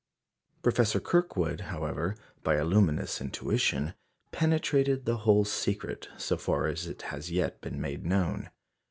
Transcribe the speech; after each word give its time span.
Professor 0.63 0.99
Kirkwood, 0.99 1.61
however, 1.69 2.15
by 2.41 2.55
a 2.55 2.65
luminous 2.65 3.21
intuition, 3.21 3.93
penetrated 4.31 5.05
the 5.05 5.17
whole 5.29 5.45
secret, 5.45 6.09
so 6.17 6.37
far 6.37 6.65
as 6.65 6.87
it 6.87 7.03
has 7.13 7.29
yet 7.29 7.61
been 7.61 7.79
made 7.79 8.03
known. 8.03 8.49